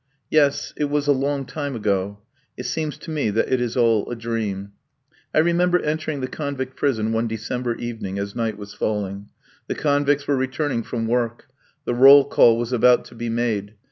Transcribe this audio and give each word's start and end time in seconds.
Yes, 0.31 0.73
it 0.77 0.85
was 0.85 1.05
a 1.05 1.11
long 1.11 1.45
time 1.45 1.75
ago; 1.75 2.17
it 2.57 2.63
seems 2.65 2.97
to 2.97 3.11
me 3.11 3.29
that 3.29 3.53
it 3.53 3.61
is 3.61 3.77
all 3.77 4.09
a 4.09 4.15
dream. 4.15 4.71
I 5.31 5.37
remember 5.37 5.77
entering 5.79 6.21
the 6.21 6.27
convict 6.27 6.75
prison 6.75 7.13
one 7.13 7.27
December 7.27 7.75
evening, 7.75 8.17
as 8.17 8.35
night 8.35 8.57
was 8.57 8.73
falling. 8.73 9.29
The 9.67 9.75
convicts 9.75 10.27
were 10.27 10.35
returning 10.35 10.81
from 10.81 11.05
work. 11.05 11.49
The 11.85 11.93
roll 11.93 12.25
call 12.25 12.57
was 12.57 12.73
about 12.73 13.05
to 13.05 13.13
be 13.13 13.29
made. 13.29 13.75